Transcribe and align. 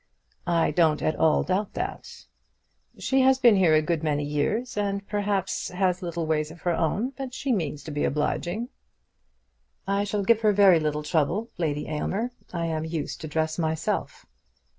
"I 0.47 0.71
don't 0.71 1.03
at 1.03 1.15
all 1.15 1.43
doubt 1.43 1.75
that." 1.75 2.25
"She 2.97 3.21
has 3.21 3.37
been 3.37 3.55
here 3.55 3.75
a 3.75 3.83
good 3.83 4.01
many 4.01 4.23
years, 4.23 4.75
and 4.75 5.01
has 5.07 5.07
perhaps 5.07 6.01
little 6.01 6.25
ways 6.25 6.49
of 6.49 6.61
her 6.61 6.75
own, 6.75 7.11
but 7.15 7.35
she 7.35 7.51
means 7.51 7.83
to 7.83 7.91
be 7.91 8.03
obliging." 8.03 8.69
"I 9.87 10.03
shall 10.03 10.23
give 10.23 10.41
her 10.41 10.53
very 10.53 10.79
little 10.79 11.03
trouble, 11.03 11.49
Lady 11.59 11.85
Aylmer. 11.87 12.31
I 12.51 12.65
am 12.65 12.83
used 12.83 13.21
to 13.21 13.27
dress 13.27 13.59
myself." 13.59 14.25